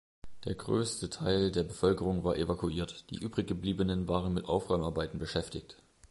[0.45, 5.75] Der größte Teil der Bevölkerung war evakuiert, die übriggebliebenen waren mit Aufräumarbeiten beschäftigt.